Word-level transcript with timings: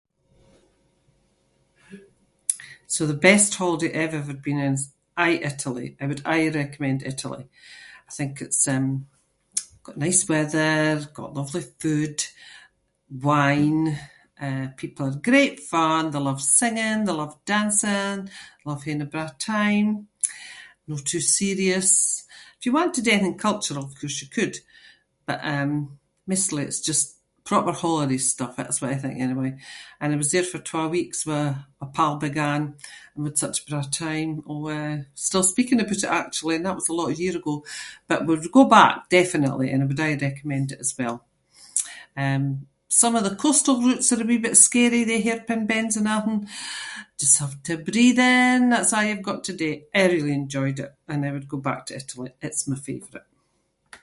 So 2.95 3.03
the 3.09 3.13
best 3.29 3.49
holiday 3.59 3.89
I’ve 3.99 4.15
ever 4.21 4.33
been 4.45 4.61
on 4.67 4.73
is 4.77 4.83
aie 5.25 5.43
Italy. 5.51 5.87
I 6.01 6.05
would 6.09 6.23
aie 6.33 6.49
recommend 6.61 6.99
Italy. 7.13 7.43
I 8.09 8.11
think 8.17 8.31
it’s, 8.47 8.65
um, 8.75 8.87
got 9.87 10.03
nice 10.05 10.23
weather, 10.33 10.77
got 11.19 11.35
lovely 11.39 11.65
food, 11.81 12.17
wine. 13.27 13.83
Eh, 14.45 14.67
people 14.81 15.03
are 15.07 15.27
great 15.29 15.57
fun. 15.73 16.03
They 16.09 16.23
love 16.29 16.41
singing, 16.61 16.99
they 17.03 17.15
love 17.21 17.35
dancing, 17.55 18.17
love 18.67 18.81
haeing 18.85 19.03
a 19.05 19.09
braw 19.13 19.31
time, 19.55 19.89
no 20.89 20.95
too 21.11 21.23
serious- 21.41 22.17
if 22.57 22.61
you 22.65 22.71
want 22.75 22.91
to 22.93 23.03
do 23.05 23.11
anything 23.13 23.45
cultural, 23.47 23.85
of 23.87 23.95
course 23.99 24.19
you 24.21 24.29
could 24.37 24.55
but, 25.27 25.39
um, 25.55 25.71
maistly 26.29 26.63
it’s 26.67 26.81
just 26.91 27.05
proper 27.51 27.73
holiday 27.85 28.19
stuff- 28.31 28.55
that’s 28.59 28.81
what 28.81 28.93
I 28.95 29.01
think 29.01 29.15
anyway. 29.19 29.51
And 29.99 30.09
I 30.13 30.15
was 30.21 30.31
there 30.31 30.49
for 30.51 30.61
twa 30.69 30.85
weeks 30.97 31.19
with 31.29 31.49
my 31.79 31.87
pal, 31.95 32.13
big 32.25 32.37
Anne, 32.51 32.67
and 33.11 33.19
we 33.21 33.29
had 33.29 33.43
such 33.45 33.57
a 33.59 33.65
braw 33.67 33.85
time. 34.05 34.31
We 34.67 34.75
still 35.27 35.45
speaking 35.53 35.79
aboot 35.81 36.05
it 36.07 36.17
actually 36.21 36.55
and 36.55 36.65
that 36.65 36.77
was 36.79 36.87
a 36.89 36.97
lot 36.99 37.11
of 37.11 37.19
year 37.23 37.35
ago 37.41 37.55
but 38.09 38.23
we’d 38.27 38.57
go 38.57 38.63
back, 38.79 38.95
definitely, 39.19 39.67
and 39.71 39.81
I’d 39.83 40.03
aie 40.05 40.25
recommend 40.29 40.67
it 40.75 40.83
as 40.85 40.91
well. 40.99 41.17
Um, 42.25 42.45
some 43.03 43.13
of 43.17 43.23
the 43.25 43.39
coastal 43.43 43.77
routes 43.87 44.09
are 44.11 44.21
a 44.25 44.29
wee 44.31 44.45
bit 44.45 44.57
scary 44.67 45.01
they 45.05 45.21
hairpin 45.27 45.65
bends 45.71 45.95
and 45.99 46.11
athing. 46.15 46.41
Just 47.21 47.39
have 47.43 47.55
to 47.67 47.73
breathe 47.89 48.21
in, 48.39 48.61
that’s 48.71 48.93
a’ 48.95 48.99
you've 49.07 49.29
got 49.31 49.41
to 49.47 49.55
do. 49.65 49.71
I 49.99 50.03
really 50.07 50.35
enjoyed 50.43 50.77
it 50.85 50.91
and 51.11 51.19
I 51.27 51.33
would 51.35 51.51
go 51.53 51.59
back 51.69 51.81
to 51.85 51.97
Italy. 52.01 52.29
It’s 52.45 52.69
my 52.71 52.79
favourite. 52.89 53.27